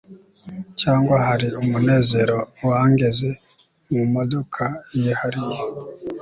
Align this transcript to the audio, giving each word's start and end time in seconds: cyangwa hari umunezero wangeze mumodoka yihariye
cyangwa 0.79 1.15
hari 1.27 1.47
umunezero 1.61 2.37
wangeze 2.67 3.29
mumodoka 3.93 4.63
yihariye 4.97 5.59